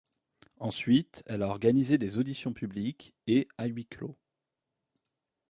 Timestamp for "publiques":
2.53-3.13